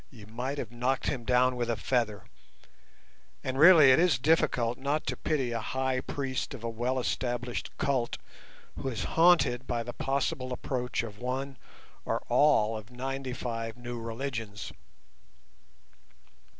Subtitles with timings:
[0.09, 2.25] You might have knocked him down with a feather,
[3.43, 7.69] and really it is difficult not to pity a high priest of a well established
[7.77, 8.17] cult
[8.75, 11.55] who is haunted by the possible approach of one
[12.03, 14.73] or all of ninety five new religions.